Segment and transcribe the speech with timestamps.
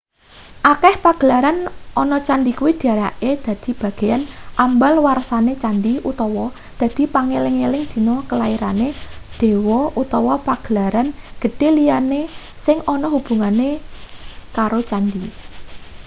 [0.73, 1.57] akeh pagelaran
[2.01, 4.21] ana candhi kuwi dirayakne dadi bageyan
[4.65, 6.45] ambal warsane candhi utawa
[6.79, 8.87] dadi pangeling-eling dina kelairane
[9.39, 11.07] dewa utawa pagelaran
[11.41, 12.21] gedhe liyane
[12.65, 15.23] sing ana hubungan ekaro candhi